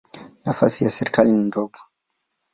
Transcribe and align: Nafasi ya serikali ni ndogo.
Nafasi 0.45 0.83
ya 0.83 0.89
serikali 0.89 1.31
ni 1.31 1.43
ndogo. 1.43 1.79